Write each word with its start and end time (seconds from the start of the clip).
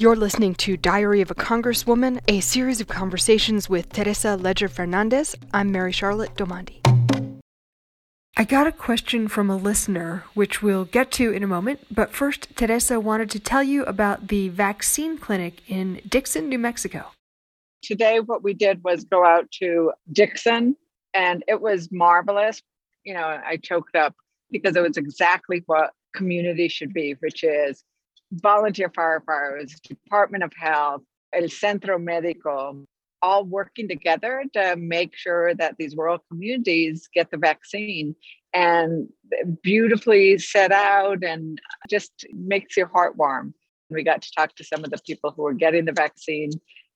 You're 0.00 0.14
listening 0.14 0.54
to 0.58 0.76
Diary 0.76 1.22
of 1.22 1.32
a 1.32 1.34
Congresswoman, 1.34 2.20
a 2.28 2.38
series 2.38 2.80
of 2.80 2.86
conversations 2.86 3.68
with 3.68 3.92
Teresa 3.92 4.36
Leger 4.36 4.68
Fernandez. 4.68 5.34
I'm 5.52 5.72
Mary 5.72 5.90
Charlotte 5.90 6.36
Domandi. 6.36 6.78
I 8.36 8.44
got 8.44 8.68
a 8.68 8.70
question 8.70 9.26
from 9.26 9.50
a 9.50 9.56
listener, 9.56 10.22
which 10.34 10.62
we'll 10.62 10.84
get 10.84 11.10
to 11.12 11.32
in 11.32 11.42
a 11.42 11.48
moment, 11.48 11.80
but 11.90 12.14
first, 12.14 12.46
Teresa 12.54 13.00
wanted 13.00 13.28
to 13.30 13.40
tell 13.40 13.64
you 13.64 13.82
about 13.86 14.28
the 14.28 14.50
vaccine 14.50 15.18
clinic 15.18 15.68
in 15.68 16.00
Dixon, 16.08 16.48
New 16.48 16.60
Mexico. 16.60 17.06
Today, 17.82 18.20
what 18.20 18.44
we 18.44 18.54
did 18.54 18.84
was 18.84 19.02
go 19.02 19.24
out 19.24 19.50
to 19.60 19.90
Dixon, 20.12 20.76
and 21.12 21.42
it 21.48 21.60
was 21.60 21.90
marvelous. 21.90 22.62
You 23.02 23.14
know, 23.14 23.40
I 23.44 23.56
choked 23.56 23.96
up 23.96 24.14
because 24.52 24.76
it 24.76 24.80
was 24.80 24.96
exactly 24.96 25.64
what 25.66 25.90
community 26.14 26.68
should 26.68 26.94
be, 26.94 27.16
which 27.18 27.42
is 27.42 27.82
volunteer 28.32 28.88
firefighters, 28.88 29.80
Department 29.82 30.44
of 30.44 30.52
Health, 30.56 31.02
El 31.32 31.48
Centro 31.48 31.98
Médico, 31.98 32.84
all 33.22 33.44
working 33.44 33.88
together 33.88 34.44
to 34.52 34.76
make 34.76 35.16
sure 35.16 35.54
that 35.54 35.74
these 35.78 35.96
rural 35.96 36.18
communities 36.30 37.08
get 37.12 37.30
the 37.30 37.36
vaccine 37.36 38.14
and 38.54 39.08
beautifully 39.62 40.38
set 40.38 40.72
out 40.72 41.22
and 41.24 41.60
just 41.90 42.26
makes 42.32 42.76
your 42.76 42.86
heart 42.86 43.16
warm. 43.16 43.54
We 43.90 44.02
got 44.02 44.22
to 44.22 44.32
talk 44.36 44.54
to 44.56 44.64
some 44.64 44.84
of 44.84 44.90
the 44.90 44.98
people 45.06 45.32
who 45.32 45.42
were 45.42 45.54
getting 45.54 45.84
the 45.84 45.92
vaccine 45.92 46.50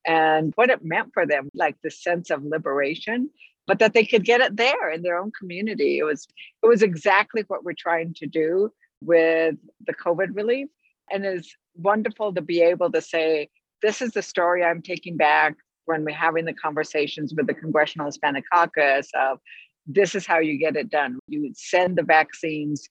and 0.07 0.52
what 0.57 0.71
it 0.71 0.85
meant 0.85 1.10
for 1.15 1.27
them, 1.27 1.49
like 1.55 1.77
the 1.83 1.91
sense 1.91 2.30
of 2.30 2.45
liberation, 2.45 3.30
but 3.66 3.79
that 3.79 3.95
they 3.95 4.05
could 4.05 4.24
get 4.24 4.41
it 4.41 4.57
there 4.57 4.91
in 4.91 5.02
their 5.02 5.19
own 5.19 5.33
community. 5.38 5.99
It 5.99 6.05
was 6.05 6.27
it 6.62 6.66
was 6.66 6.83
exactly 6.83 7.45
what 7.49 7.65
we're 7.65 7.74
trying 7.74 8.15
to 8.15 8.27
do 8.27 8.73
with 9.01 9.57
the 9.87 9.95
COVID 9.95 10.35
relief 10.35 10.69
and 11.12 11.25
it's 11.25 11.55
wonderful 11.75 12.34
to 12.34 12.41
be 12.41 12.62
able 12.62 12.91
to 12.93 13.01
say, 13.01 13.48
this 13.83 14.01
is 14.01 14.12
the 14.12 14.23
story 14.23 14.65
I'm 14.65 14.83
taking 14.83 15.16
back 15.16 15.57
when 15.85 16.05
we're 16.05 16.15
having 16.15 16.45
the 16.45 16.55
conversations 16.55 17.35
with 17.37 17.46
the 17.46 17.55
Congressional 17.55 18.07
Hispanic 18.07 18.45
Caucus 18.52 19.09
of 19.15 19.38
this 19.87 20.15
is 20.15 20.27
how 20.27 20.38
you 20.38 20.59
get 20.59 20.77
it 20.77 20.90
done. 20.90 21.18
You 21.27 21.52
send 21.55 21.99
the 21.99 22.05
vaccines 22.05 22.88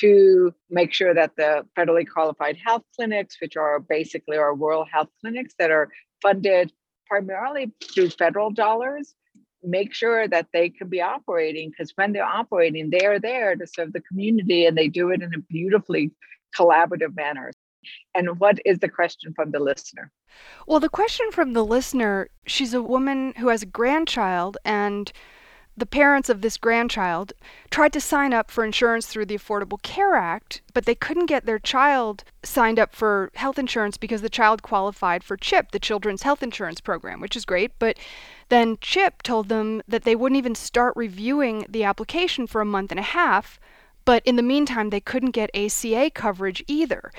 to 0.00 0.52
make 0.70 0.92
sure 0.92 1.14
that 1.14 1.36
the 1.36 1.66
federally 1.78 2.06
qualified 2.06 2.58
health 2.62 2.82
clinics, 2.94 3.36
which 3.40 3.56
are 3.56 3.80
basically 3.80 4.36
our 4.36 4.54
rural 4.54 4.84
health 4.84 5.08
clinics 5.20 5.54
that 5.58 5.70
are 5.70 5.88
funded 6.20 6.72
primarily 7.06 7.72
through 7.94 8.10
federal 8.10 8.50
dollars, 8.50 9.14
make 9.62 9.94
sure 9.94 10.28
that 10.28 10.48
they 10.52 10.68
can 10.68 10.88
be 10.88 11.00
operating 11.00 11.70
because 11.70 11.92
when 11.94 12.12
they're 12.12 12.24
operating, 12.24 12.90
they're 12.90 13.20
there 13.20 13.56
to 13.56 13.66
serve 13.66 13.92
the 13.92 14.00
community 14.00 14.66
and 14.66 14.76
they 14.76 14.88
do 14.88 15.10
it 15.10 15.22
in 15.22 15.32
a 15.34 15.40
beautifully 15.48 16.10
collaborative 16.58 17.16
manner. 17.16 17.52
And 18.14 18.38
what 18.38 18.58
is 18.64 18.78
the 18.78 18.88
question 18.88 19.32
from 19.34 19.50
the 19.50 19.60
listener? 19.60 20.10
Well, 20.66 20.80
the 20.80 20.88
question 20.88 21.30
from 21.30 21.52
the 21.52 21.64
listener 21.64 22.28
she's 22.46 22.74
a 22.74 22.82
woman 22.82 23.34
who 23.38 23.48
has 23.48 23.62
a 23.62 23.66
grandchild, 23.66 24.56
and 24.64 25.12
the 25.76 25.86
parents 25.86 26.28
of 26.28 26.40
this 26.40 26.56
grandchild 26.56 27.32
tried 27.70 27.92
to 27.94 28.00
sign 28.00 28.32
up 28.32 28.50
for 28.50 28.64
insurance 28.64 29.06
through 29.06 29.26
the 29.26 29.36
Affordable 29.36 29.82
Care 29.82 30.14
Act, 30.14 30.62
but 30.72 30.84
they 30.84 30.94
couldn't 30.94 31.26
get 31.26 31.46
their 31.46 31.58
child 31.58 32.22
signed 32.44 32.78
up 32.78 32.94
for 32.94 33.30
health 33.34 33.58
insurance 33.58 33.96
because 33.96 34.22
the 34.22 34.28
child 34.28 34.62
qualified 34.62 35.24
for 35.24 35.36
CHIP, 35.36 35.72
the 35.72 35.80
Children's 35.80 36.22
Health 36.22 36.42
Insurance 36.42 36.80
Program, 36.80 37.20
which 37.20 37.34
is 37.34 37.44
great. 37.44 37.72
But 37.78 37.98
then 38.50 38.78
CHIP 38.80 39.22
told 39.22 39.48
them 39.48 39.82
that 39.88 40.04
they 40.04 40.14
wouldn't 40.14 40.38
even 40.38 40.54
start 40.54 40.94
reviewing 40.96 41.66
the 41.68 41.82
application 41.82 42.46
for 42.46 42.60
a 42.60 42.66
month 42.66 42.92
and 42.92 43.00
a 43.00 43.04
half. 43.04 43.58
But 44.04 44.22
in 44.24 44.36
the 44.36 44.42
meantime, 44.42 44.90
they 44.90 45.00
couldn't 45.00 45.30
get 45.30 45.54
ACA 45.54 46.10
coverage 46.10 46.62
either. 46.66 47.10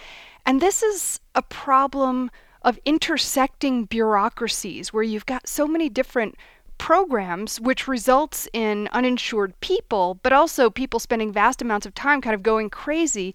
And 0.46 0.62
this 0.62 0.84
is 0.84 1.20
a 1.34 1.42
problem 1.42 2.30
of 2.62 2.80
intersecting 2.86 3.86
bureaucracies 3.86 4.92
where 4.92 5.04
you've 5.04 5.26
got 5.26 5.48
so 5.48 5.68
many 5.68 5.90
different 5.90 6.36
programs, 6.78 7.60
which 7.60 7.88
results 7.88 8.48
in 8.54 8.90
uninsured 8.92 9.60
people, 9.62 10.20
but 10.24 10.34
also 10.34 10.70
people 10.70 11.00
spending 11.00 11.32
vast 11.32 11.62
amounts 11.62 11.86
of 11.86 11.94
time 11.94 12.22
kind 12.22 12.34
of 12.34 12.44
going 12.44 12.70
crazy 12.70 13.34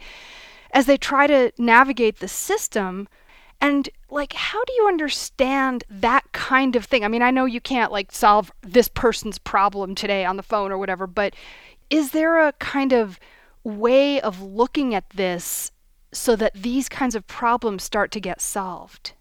as 0.72 0.86
they 0.86 0.96
try 0.96 1.26
to 1.26 1.52
navigate 1.58 2.18
the 2.18 2.28
system. 2.28 3.08
And 3.60 3.88
like, 4.10 4.32
how 4.32 4.64
do 4.64 4.72
you 4.74 4.86
understand 4.88 5.84
that 5.90 6.30
kind 6.32 6.76
of 6.76 6.84
thing? 6.84 7.04
I 7.04 7.08
mean, 7.08 7.22
I 7.22 7.30
know 7.30 7.44
you 7.44 7.60
can't 7.60 7.92
like 7.92 8.12
solve 8.12 8.52
this 8.62 8.88
person's 8.88 9.38
problem 9.38 9.94
today 9.94 10.24
on 10.24 10.36
the 10.36 10.42
phone 10.42 10.72
or 10.72 10.78
whatever, 10.78 11.06
but 11.06 11.34
is 11.88 12.12
there 12.12 12.46
a 12.46 12.52
kind 12.54 12.92
of 12.92 13.18
way 13.64 14.20
of 14.20 14.40
looking 14.40 14.94
at 14.94 15.08
this 15.10 15.70
so 16.12 16.36
that 16.36 16.54
these 16.54 16.88
kinds 16.88 17.14
of 17.14 17.26
problems 17.26 17.82
start 17.82 18.10
to 18.12 18.20
get 18.20 18.40
solved? 18.40 19.12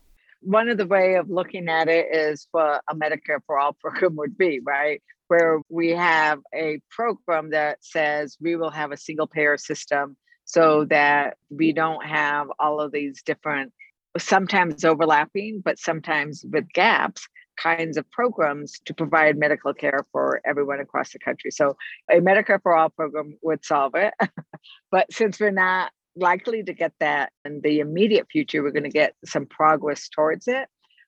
One 0.42 0.70
of 0.70 0.78
the 0.78 0.88
way 0.88 1.16
of 1.16 1.30
looking 1.30 1.68
at 1.68 1.90
it 1.90 2.08
is 2.14 2.48
what 2.52 2.82
a 2.90 2.96
Medicare 2.96 3.40
for 3.46 3.60
All 3.60 3.74
program 3.82 4.16
would 4.16 4.38
be, 4.38 4.60
right? 4.66 5.02
Where 5.28 5.60
we 5.70 5.90
have 5.90 6.40
a 6.54 6.82
program 6.90 7.52
that 7.52 7.84
says 7.84 8.38
we 8.40 8.56
will 8.56 8.72
have 8.72 8.92
a 8.92 8.98
single 8.98 9.28
payer 9.28 9.58
system 9.58 10.16
so 10.46 10.86
that 10.86 11.38
we 11.52 11.74
don't 11.74 12.04
have 12.04 12.48
all 12.58 12.82
of 12.82 12.92
these 12.92 13.22
different, 13.22 13.72
sometimes 14.18 14.84
overlapping, 14.84 15.62
but 15.64 15.78
sometimes 15.78 16.44
with 16.52 16.66
gaps 16.74 17.28
kinds 17.62 17.98
of 17.98 18.10
programs 18.12 18.80
to 18.86 18.94
provide 18.94 19.38
medical 19.38 19.74
care 19.74 20.06
for 20.12 20.42
everyone 20.46 20.80
across 20.80 21.12
the 21.12 21.20
country. 21.20 21.52
So 21.52 21.76
a 22.10 22.16
Medicare 22.16 22.62
for 22.62 22.76
All 22.76 22.90
program 22.90 23.38
would 23.42 23.66
solve 23.66 23.96
it. 23.96 24.14
but 24.92 25.12
since 25.12 25.40
we're 25.40 25.52
not 25.52 25.92
likely 26.20 26.64
to 26.64 26.74
get 26.74 26.94
that 27.00 27.32
in 27.46 27.62
the 27.62 27.80
immediate 27.80 28.28
future. 28.32 28.62
We're 28.62 28.72
going 28.72 28.84
to 28.84 28.90
get 28.90 29.16
some 29.26 29.46
progress 29.46 30.10
towards 30.10 30.48
it. 30.48 30.68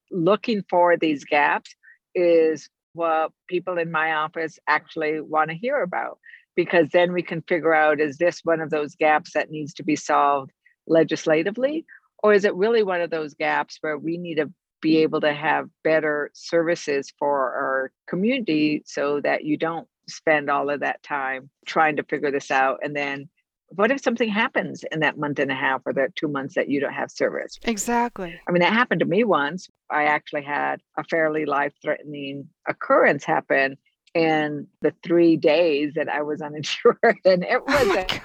Looking 0.09 0.63
for 0.69 0.97
these 0.97 1.23
gaps 1.23 1.75
is 2.15 2.69
what 2.93 3.31
people 3.47 3.77
in 3.77 3.91
my 3.91 4.13
office 4.13 4.59
actually 4.67 5.21
want 5.21 5.49
to 5.49 5.55
hear 5.55 5.81
about 5.81 6.19
because 6.55 6.89
then 6.91 7.13
we 7.13 7.23
can 7.23 7.41
figure 7.43 7.73
out 7.73 8.01
is 8.01 8.17
this 8.17 8.41
one 8.43 8.59
of 8.59 8.69
those 8.69 8.95
gaps 8.95 9.31
that 9.33 9.49
needs 9.49 9.73
to 9.75 9.83
be 9.83 9.95
solved 9.95 10.51
legislatively 10.87 11.85
or 12.21 12.33
is 12.33 12.43
it 12.43 12.53
really 12.53 12.83
one 12.83 12.99
of 12.99 13.09
those 13.09 13.33
gaps 13.33 13.77
where 13.79 13.97
we 13.97 14.17
need 14.17 14.35
to 14.35 14.51
be 14.81 14.97
able 14.97 15.21
to 15.21 15.33
have 15.33 15.69
better 15.83 16.31
services 16.33 17.13
for 17.17 17.53
our 17.53 17.91
community 18.07 18.83
so 18.85 19.21
that 19.21 19.43
you 19.43 19.57
don't 19.57 19.87
spend 20.07 20.49
all 20.49 20.69
of 20.69 20.79
that 20.81 21.01
time 21.03 21.49
trying 21.65 21.95
to 21.95 22.03
figure 22.03 22.31
this 22.31 22.51
out 22.51 22.79
and 22.83 22.95
then 22.95 23.29
what 23.75 23.91
if 23.91 24.01
something 24.01 24.29
happens 24.29 24.83
in 24.91 24.99
that 24.99 25.17
month 25.17 25.39
and 25.39 25.51
a 25.51 25.55
half 25.55 25.81
or 25.85 25.93
that 25.93 26.15
two 26.15 26.27
months 26.27 26.55
that 26.55 26.69
you 26.69 26.79
don't 26.79 26.93
have 26.93 27.09
service? 27.09 27.57
Exactly. 27.63 28.39
I 28.47 28.51
mean, 28.51 28.61
that 28.61 28.73
happened 28.73 28.99
to 28.99 29.05
me 29.05 29.23
once. 29.23 29.69
I 29.89 30.05
actually 30.05 30.43
had 30.43 30.81
a 30.97 31.03
fairly 31.05 31.45
life 31.45 31.73
threatening 31.81 32.49
occurrence 32.67 33.23
happen 33.23 33.77
in 34.13 34.67
the 34.81 34.93
three 35.03 35.37
days 35.37 35.93
that 35.95 36.09
I 36.09 36.21
was 36.21 36.41
uninsured. 36.41 36.97
And 37.25 37.43
it 37.43 37.61
oh 37.61 37.63
was 37.65 38.05
oh 38.11 38.19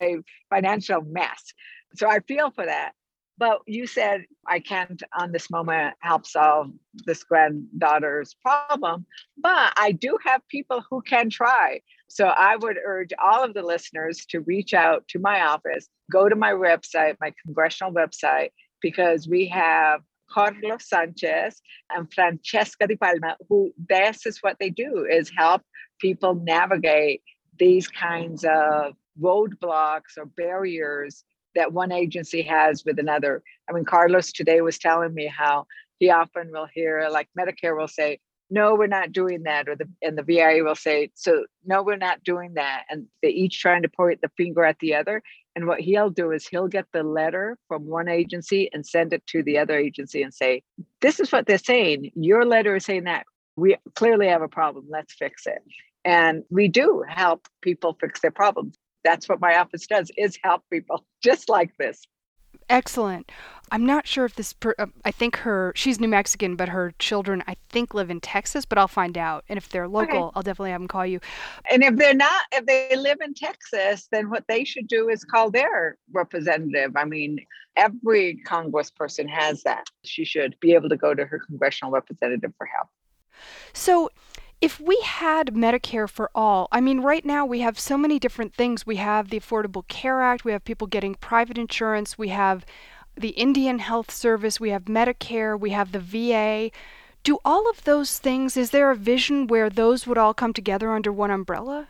a, 0.00 0.04
a 0.04 0.16
financial 0.50 1.02
mess. 1.02 1.52
So 1.94 2.08
I 2.08 2.20
feel 2.20 2.50
for 2.50 2.66
that. 2.66 2.92
But 3.38 3.60
you 3.66 3.86
said 3.86 4.24
I 4.46 4.58
can't, 4.58 5.00
on 5.16 5.30
this 5.30 5.48
moment, 5.50 5.94
help 6.00 6.26
solve 6.26 6.72
this 7.06 7.22
granddaughter's 7.22 8.34
problem. 8.34 9.06
But 9.36 9.72
I 9.76 9.92
do 9.92 10.18
have 10.26 10.46
people 10.48 10.84
who 10.90 11.00
can 11.02 11.30
try. 11.30 11.80
So 12.08 12.26
I 12.26 12.56
would 12.56 12.78
urge 12.84 13.10
all 13.22 13.44
of 13.44 13.54
the 13.54 13.62
listeners 13.62 14.26
to 14.30 14.40
reach 14.40 14.74
out 14.74 15.06
to 15.08 15.18
my 15.18 15.42
office, 15.42 15.88
go 16.10 16.28
to 16.28 16.34
my 16.34 16.52
website, 16.52 17.16
my 17.20 17.32
congressional 17.44 17.92
website, 17.92 18.50
because 18.80 19.28
we 19.28 19.46
have 19.46 20.00
Carlos 20.30 20.88
Sanchez 20.88 21.62
and 21.90 22.12
Francesca 22.12 22.86
Di 22.86 22.96
Palma, 22.96 23.36
who 23.48 23.72
this 23.88 24.26
is 24.26 24.38
what 24.42 24.56
they 24.58 24.70
do 24.70 25.06
is 25.08 25.30
help 25.36 25.62
people 26.00 26.34
navigate 26.34 27.22
these 27.58 27.88
kinds 27.88 28.44
of 28.44 28.94
roadblocks 29.20 30.16
or 30.16 30.26
barriers 30.26 31.24
that 31.54 31.72
one 31.72 31.92
agency 31.92 32.42
has 32.42 32.84
with 32.84 32.98
another. 32.98 33.42
I 33.68 33.72
mean, 33.72 33.84
Carlos 33.84 34.32
today 34.32 34.60
was 34.60 34.78
telling 34.78 35.14
me 35.14 35.26
how 35.26 35.66
he 35.98 36.10
often 36.10 36.50
will 36.52 36.68
hear 36.72 37.08
like 37.10 37.28
Medicare 37.38 37.76
will 37.76 37.88
say, 37.88 38.20
no, 38.50 38.74
we're 38.74 38.86
not 38.86 39.12
doing 39.12 39.42
that. 39.42 39.68
Or 39.68 39.76
the 39.76 39.88
and 40.00 40.16
the 40.16 40.22
VA 40.22 40.60
will 40.62 40.74
say, 40.74 41.10
so 41.14 41.44
no, 41.64 41.82
we're 41.82 41.96
not 41.96 42.24
doing 42.24 42.54
that. 42.54 42.84
And 42.88 43.06
they 43.22 43.28
each 43.28 43.60
trying 43.60 43.82
to 43.82 43.88
point 43.88 44.20
the 44.22 44.30
finger 44.36 44.64
at 44.64 44.78
the 44.78 44.94
other. 44.94 45.22
And 45.54 45.66
what 45.66 45.80
he'll 45.80 46.10
do 46.10 46.30
is 46.30 46.46
he'll 46.46 46.68
get 46.68 46.86
the 46.92 47.02
letter 47.02 47.58
from 47.66 47.86
one 47.86 48.08
agency 48.08 48.70
and 48.72 48.86
send 48.86 49.12
it 49.12 49.26
to 49.26 49.42
the 49.42 49.58
other 49.58 49.76
agency 49.76 50.22
and 50.22 50.32
say, 50.32 50.62
this 51.00 51.18
is 51.20 51.32
what 51.32 51.46
they're 51.46 51.58
saying. 51.58 52.12
Your 52.14 52.44
letter 52.44 52.76
is 52.76 52.84
saying 52.84 53.04
that. 53.04 53.26
We 53.56 53.76
clearly 53.96 54.28
have 54.28 54.40
a 54.40 54.48
problem. 54.48 54.86
Let's 54.88 55.12
fix 55.12 55.46
it. 55.46 55.60
And 56.04 56.44
we 56.48 56.68
do 56.68 57.04
help 57.08 57.48
people 57.60 57.96
fix 58.00 58.20
their 58.20 58.30
problems. 58.30 58.78
That's 59.08 59.26
what 59.26 59.40
my 59.40 59.56
office 59.56 59.86
does 59.86 60.10
is 60.18 60.38
help 60.44 60.64
people 60.70 61.06
just 61.22 61.48
like 61.48 61.74
this. 61.78 62.04
Excellent. 62.68 63.32
I'm 63.72 63.86
not 63.86 64.06
sure 64.06 64.26
if 64.26 64.34
this. 64.34 64.52
Per, 64.52 64.74
uh, 64.78 64.86
I 65.02 65.10
think 65.10 65.36
her. 65.36 65.72
She's 65.74 65.98
New 65.98 66.08
Mexican, 66.08 66.56
but 66.56 66.68
her 66.68 66.92
children, 66.98 67.42
I 67.46 67.56
think, 67.70 67.94
live 67.94 68.10
in 68.10 68.20
Texas. 68.20 68.66
But 68.66 68.76
I'll 68.76 68.86
find 68.86 69.16
out. 69.16 69.44
And 69.48 69.56
if 69.56 69.70
they're 69.70 69.88
local, 69.88 70.24
okay. 70.24 70.32
I'll 70.34 70.42
definitely 70.42 70.72
have 70.72 70.80
them 70.82 70.88
call 70.88 71.06
you. 71.06 71.20
And 71.70 71.82
if 71.82 71.96
they're 71.96 72.12
not, 72.14 72.42
if 72.52 72.66
they 72.66 72.94
live 72.96 73.18
in 73.24 73.32
Texas, 73.32 74.08
then 74.12 74.28
what 74.28 74.44
they 74.46 74.64
should 74.64 74.88
do 74.88 75.08
is 75.08 75.24
call 75.24 75.50
their 75.50 75.96
representative. 76.12 76.94
I 76.94 77.06
mean, 77.06 77.38
every 77.76 78.42
Congressperson 78.46 79.26
has 79.30 79.62
that. 79.62 79.84
She 80.04 80.26
should 80.26 80.54
be 80.60 80.74
able 80.74 80.90
to 80.90 80.98
go 80.98 81.14
to 81.14 81.24
her 81.24 81.38
congressional 81.38 81.92
representative 81.92 82.52
for 82.58 82.66
help. 82.66 82.88
So, 83.72 84.10
if 84.60 84.80
we 84.80 85.00
had 85.04 85.48
Medicare 85.54 86.08
for 86.08 86.30
all, 86.34 86.68
I 86.72 86.80
mean, 86.80 87.00
right 87.00 87.24
now 87.24 87.46
we 87.46 87.60
have 87.60 87.78
so 87.78 87.96
many 87.96 88.18
different 88.18 88.54
things. 88.54 88.86
We 88.86 88.96
have 88.96 89.30
the 89.30 89.38
Affordable 89.38 89.86
Care 89.86 90.20
Act, 90.20 90.44
we 90.44 90.52
have 90.52 90.64
people 90.64 90.86
getting 90.86 91.14
private 91.14 91.58
insurance, 91.58 92.18
we 92.18 92.28
have 92.28 92.66
the 93.16 93.30
Indian 93.30 93.78
Health 93.78 94.10
Service, 94.10 94.58
we 94.58 94.70
have 94.70 94.84
Medicare, 94.84 95.58
we 95.58 95.70
have 95.70 95.92
the 95.92 96.00
VA. 96.00 96.70
Do 97.22 97.38
all 97.44 97.68
of 97.70 97.84
those 97.84 98.18
things, 98.18 98.56
is 98.56 98.70
there 98.70 98.90
a 98.90 98.96
vision 98.96 99.46
where 99.46 99.70
those 99.70 100.06
would 100.06 100.18
all 100.18 100.34
come 100.34 100.52
together 100.52 100.92
under 100.92 101.12
one 101.12 101.30
umbrella? 101.30 101.88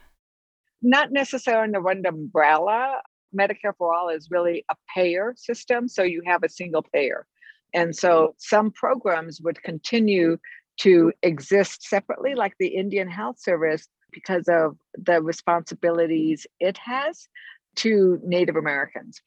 Not 0.83 1.11
necessarily 1.11 1.65
under 1.65 1.81
one 1.81 2.05
umbrella. 2.07 3.01
Medicare 3.39 3.73
for 3.77 3.95
All 3.95 4.09
is 4.09 4.29
really 4.31 4.65
a 4.71 4.75
payer 4.95 5.35
system, 5.37 5.87
so 5.87 6.03
you 6.03 6.23
have 6.25 6.43
a 6.43 6.49
single 6.49 6.83
payer. 6.83 7.27
And 7.75 7.95
so 7.95 8.35
some 8.39 8.71
programs 8.71 9.41
would 9.43 9.63
continue 9.63 10.39
to 10.79 10.99
mm-hmm. 10.99 11.09
exist 11.23 11.83
separately, 11.83 12.35
like 12.35 12.55
the 12.59 12.69
Indian 12.69 13.09
Health 13.09 13.41
Service, 13.41 13.89
because 14.13 14.49
of 14.49 14.77
the 14.95 15.21
responsibilities 15.21 16.47
it 16.61 16.79
has 16.79 17.29
to 17.77 18.19
Native 18.25 18.57
Americans 18.57 19.21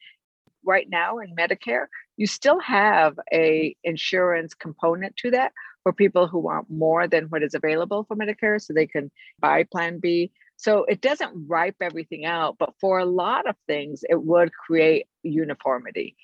right 0.64 0.88
now 0.90 1.20
in 1.20 1.36
Medicare, 1.36 1.86
you 2.18 2.28
still 2.28 2.60
have 2.60 3.20
a 3.34 3.76
insurance 3.84 4.54
component 4.54 5.16
to 5.18 5.32
that 5.32 5.52
for 5.84 5.94
people 5.94 6.28
who 6.28 6.40
want 6.40 6.70
more 6.70 7.08
than 7.08 7.26
what 7.26 7.44
is 7.44 7.54
available 7.54 8.04
for 8.04 8.16
Medicare 8.16 8.62
so 8.62 8.74
they 8.74 8.88
can 8.88 9.10
buy 9.40 9.64
plan 9.64 10.00
B. 10.00 10.32
So 10.58 10.84
it 10.84 11.02
doesn't 11.02 11.48
wipe 11.48 11.78
everything 11.82 12.26
out, 12.26 12.58
but 12.60 12.74
for 12.80 13.00
a 13.00 13.06
lot 13.06 13.50
of 13.50 13.56
things 13.66 14.04
it 14.08 14.22
would 14.22 14.52
create 14.54 15.08
uniformity. 15.24 16.16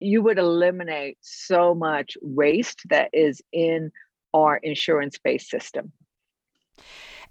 You 0.00 0.22
would 0.22 0.38
eliminate 0.38 1.18
so 1.20 1.74
much 1.74 2.16
waste 2.20 2.82
that 2.90 3.10
is 3.12 3.40
in 3.52 3.92
our 4.34 4.58
insurance-based 4.58 5.48
system. 5.48 5.92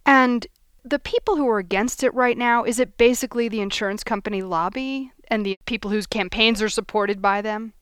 And 0.05 0.47
the 0.83 0.99
people 0.99 1.35
who 1.35 1.47
are 1.47 1.59
against 1.59 2.03
it 2.03 2.13
right 2.13 2.37
now, 2.37 2.63
is 2.63 2.79
it 2.79 2.97
basically 2.97 3.47
the 3.47 3.61
insurance 3.61 4.03
company 4.03 4.41
lobby 4.41 5.11
and 5.27 5.45
the 5.45 5.57
people 5.65 5.91
whose 5.91 6.07
campaigns 6.07 6.61
are 6.61 6.69
supported 6.69 7.21
by 7.21 7.41
them? 7.41 7.73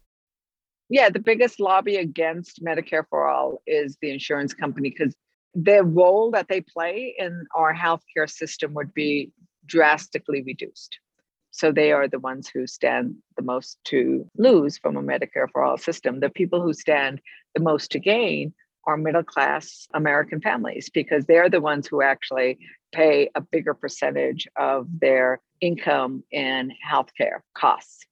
Yeah, 0.90 1.10
the 1.10 1.20
biggest 1.20 1.60
lobby 1.60 1.96
against 1.96 2.64
Medicare 2.64 3.06
for 3.10 3.28
All 3.28 3.62
is 3.66 3.98
the 4.02 4.12
insurance 4.12 4.54
company 4.54 4.90
because 4.90 5.16
the 5.56 5.84
role 5.84 6.32
that 6.32 6.48
they 6.48 6.62
play 6.62 7.16
in 7.18 7.46
our 7.56 7.74
healthcare 7.74 8.30
system 8.30 8.74
would 8.74 8.94
be 8.94 9.32
drastically 9.66 10.44
reduced. 10.44 11.00
So 11.52 11.72
they 11.72 11.92
are 11.92 12.08
the 12.08 12.20
ones 12.20 12.50
who 12.50 12.68
stand 12.68 13.16
the 13.36 13.44
most 13.44 13.78
to 13.86 14.26
lose 14.38 14.78
from 14.78 14.96
a 14.96 15.02
Medicare 15.02 15.48
for 15.52 15.64
All 15.64 15.78
system. 15.78 16.20
The 16.20 16.30
people 16.30 16.62
who 16.62 16.74
stand 16.74 17.22
the 17.56 17.62
most 17.62 17.92
to 17.92 18.00
gain 18.00 18.54
are 18.86 18.98
middle 18.98 19.24
class 19.24 19.88
American 19.94 20.42
families 20.42 20.90
because 20.90 21.26
they're 21.26 21.50
the 21.50 21.62
ones 21.62 21.88
who 21.88 22.02
actually 22.02 22.58
pay 22.92 23.30
a 23.36 23.42
bigger 23.42 23.74
percentage 23.74 24.48
of 24.58 24.88
their 25.00 25.40
income 25.62 26.24
in 26.32 26.72
healthcare 26.86 27.40
costs. 27.54 28.06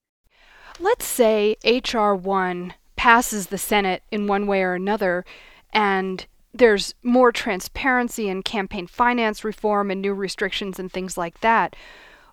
Let's 0.79 1.05
say 1.05 1.57
H.R. 1.63 2.15
1 2.15 2.73
passes 2.95 3.47
the 3.47 3.57
Senate 3.57 4.03
in 4.11 4.27
one 4.27 4.47
way 4.47 4.61
or 4.61 4.73
another, 4.73 5.25
and 5.73 6.25
there's 6.53 6.95
more 7.03 7.31
transparency 7.31 8.27
in 8.27 8.43
campaign 8.43 8.87
finance 8.87 9.43
reform 9.43 9.91
and 9.91 10.01
new 10.01 10.13
restrictions 10.13 10.79
and 10.79 10.91
things 10.91 11.17
like 11.17 11.41
that. 11.41 11.75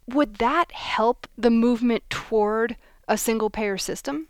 Would 0.07 0.37
that 0.37 0.73
help 0.73 1.27
the 1.37 1.51
movement 1.51 2.09
toward 2.09 2.77
a 3.09 3.19
single 3.19 3.51
payer 3.51 3.79
system? 3.79 4.29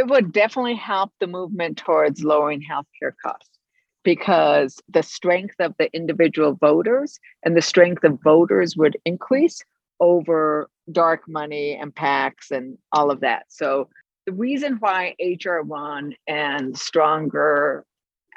It 0.00 0.06
would 0.06 0.32
definitely 0.32 0.76
help 0.76 1.12
the 1.20 1.26
movement 1.26 1.76
towards 1.76 2.24
lowering 2.24 2.62
healthcare 2.62 3.12
costs 3.22 3.58
because 4.02 4.80
the 4.88 5.02
strength 5.02 5.56
of 5.58 5.74
the 5.78 5.94
individual 5.94 6.54
voters 6.54 7.20
and 7.42 7.54
the 7.54 7.60
strength 7.60 8.02
of 8.04 8.18
voters 8.24 8.78
would 8.78 8.96
increase 9.04 9.62
over 10.00 10.70
dark 10.90 11.28
money 11.28 11.74
and 11.74 11.94
PACs 11.94 12.50
and 12.50 12.78
all 12.92 13.10
of 13.10 13.20
that. 13.20 13.44
So 13.50 13.90
the 14.24 14.32
reason 14.32 14.78
why 14.80 15.16
HR1 15.22 16.14
and 16.26 16.78
stronger 16.78 17.84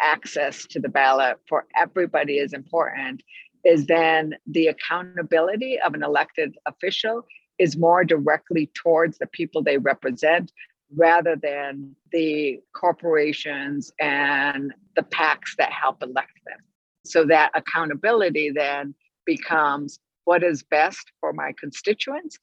access 0.02 0.66
to 0.66 0.82
the 0.82 0.90
ballot 0.90 1.38
for 1.48 1.66
everybody 1.78 2.40
is 2.40 2.52
important 2.52 3.24
is 3.64 3.86
then 3.86 4.36
the 4.48 4.68
accountability 4.68 5.80
of 5.80 5.94
an 5.94 6.04
elected 6.04 6.58
official 6.66 7.26
is 7.58 7.78
more 7.78 8.04
directly 8.04 8.70
towards 8.74 9.18
the 9.18 9.28
people 9.28 9.64
they 9.64 9.78
represent 9.78 10.52
rather 10.96 11.36
than 11.36 11.96
the 12.12 12.60
corporations 12.74 13.92
and 14.00 14.74
the 14.96 15.04
PACs 15.04 15.56
that 15.58 15.72
help 15.72 16.02
elect 16.04 16.40
them. 16.46 16.60
So 17.06 17.26
that 17.26 17.52
accountability 17.56 18.52
then 18.52 18.94
becomes 19.26 20.00
what 20.26 20.44
is 20.44 20.64
best 20.64 21.12
for 21.20 21.34
my 21.34 21.54
constituents 21.60 22.38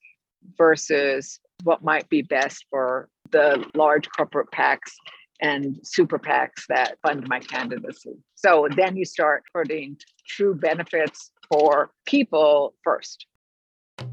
versus 0.57 1.41
what 1.65 1.83
might 1.83 2.09
be 2.09 2.23
best 2.23 2.67
for 2.71 3.09
the 3.31 3.65
large 3.75 4.09
corporate 4.17 4.51
PACs 4.51 4.93
and 5.41 5.79
super 5.83 6.19
PACs 6.19 6.67
that 6.69 6.99
fund 7.03 7.27
my 7.29 7.41
candidacy. 7.41 8.13
So 8.35 8.69
then 8.77 8.97
you 8.97 9.05
start 9.05 9.45
putting 9.55 9.97
true 10.29 10.55
benefits 10.55 11.31
for 11.51 11.91
people 12.07 12.75
first. 12.85 13.27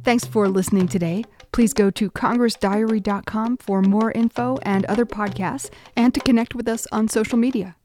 Thanks 0.03 0.25
for 0.25 0.47
listening 0.47 0.87
today. 0.87 1.23
Please 1.51 1.73
go 1.73 1.89
to 1.91 2.09
congressdiary.com 2.11 3.57
for 3.57 3.81
more 3.81 4.11
info 4.11 4.57
and 4.63 4.85
other 4.85 5.05
podcasts 5.05 5.69
and 5.95 6.13
to 6.13 6.19
connect 6.19 6.55
with 6.55 6.67
us 6.67 6.87
on 6.91 7.07
social 7.07 7.37
media. 7.37 7.75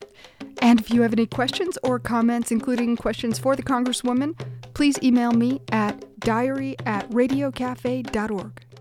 And 0.60 0.80
if 0.80 0.90
you 0.90 1.02
have 1.02 1.12
any 1.12 1.26
questions 1.26 1.78
or 1.82 1.98
comments, 1.98 2.50
including 2.50 2.96
questions 2.96 3.38
for 3.38 3.56
the 3.56 3.62
Congresswoman, 3.62 4.38
please 4.74 4.98
email 5.02 5.32
me 5.32 5.60
at 5.70 6.20
diary 6.20 6.76
at 6.86 7.08
radiocafe.org. 7.10 8.71